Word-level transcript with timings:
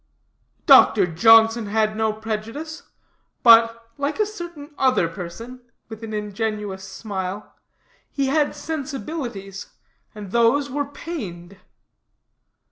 "Doctor 0.65 1.05
Johnson 1.05 1.67
had 1.67 1.95
no 1.95 2.11
prejudice; 2.11 2.81
but, 3.43 3.87
like 3.99 4.19
a 4.19 4.25
certain 4.25 4.73
other 4.75 5.07
person," 5.07 5.61
with 5.89 6.03
an 6.03 6.11
ingenuous 6.11 6.83
smile, 6.83 7.53
"he 8.09 8.25
had 8.25 8.55
sensibilities, 8.55 9.67
and 10.15 10.31
those 10.31 10.71
were 10.71 10.85
pained." 10.85 11.57